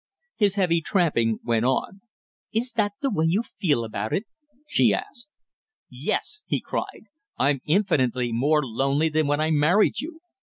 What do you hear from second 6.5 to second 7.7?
cried. "I'm